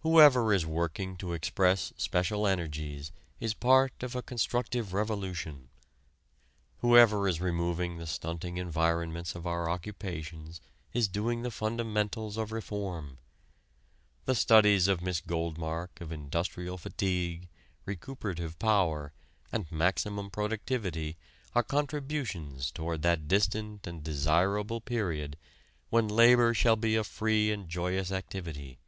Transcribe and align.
Whoever 0.00 0.52
is 0.52 0.64
working 0.66 1.16
to 1.18 1.34
express 1.34 1.92
special 1.96 2.44
energies 2.46 3.12
is 3.38 3.52
part 3.54 4.02
of 4.02 4.16
a 4.16 4.22
constructive 4.22 4.94
revolution. 4.94 5.68
Whoever 6.78 7.28
is 7.28 7.40
removing 7.40 7.98
the 7.98 8.06
stunting 8.06 8.56
environments 8.56 9.36
of 9.36 9.46
our 9.46 9.68
occupations 9.68 10.60
is 10.94 11.06
doing 11.06 11.42
the 11.42 11.50
fundamentals 11.52 12.36
of 12.38 12.50
reform. 12.50 13.18
The 14.24 14.34
studies 14.34 14.88
of 14.88 15.02
Miss 15.02 15.20
Goldmark 15.20 16.00
of 16.00 16.10
industrial 16.10 16.78
fatigue, 16.78 17.46
recuperative 17.84 18.58
power 18.58 19.12
and 19.52 19.70
maximum 19.70 20.30
productivity 20.30 21.16
are 21.54 21.62
contributions 21.62 22.72
toward 22.72 23.02
that 23.02 23.28
distant 23.28 23.86
and 23.86 24.02
desirable 24.02 24.80
period 24.80 25.36
when 25.90 26.08
labor 26.08 26.54
shall 26.54 26.74
be 26.76 26.96
a 26.96 27.04
free 27.04 27.52
and 27.52 27.68
joyous 27.68 28.10
activity. 28.10 28.78